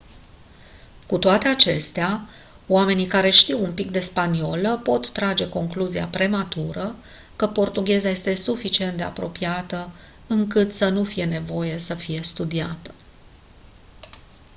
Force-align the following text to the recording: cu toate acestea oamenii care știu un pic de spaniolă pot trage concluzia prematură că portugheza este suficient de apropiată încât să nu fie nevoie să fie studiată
cu 1.07 1.17
toate 1.17 1.47
acestea 1.47 2.29
oamenii 2.67 3.07
care 3.07 3.29
știu 3.29 3.63
un 3.63 3.73
pic 3.73 3.91
de 3.91 3.99
spaniolă 3.99 4.77
pot 4.83 5.11
trage 5.11 5.49
concluzia 5.49 6.07
prematură 6.07 6.95
că 7.35 7.47
portugheza 7.47 8.09
este 8.09 8.35
suficient 8.35 8.97
de 8.97 9.03
apropiată 9.03 9.89
încât 10.27 10.71
să 10.73 10.89
nu 10.89 11.03
fie 11.03 11.25
nevoie 11.25 11.77
să 11.77 11.93
fie 11.93 12.21
studiată 12.23 12.91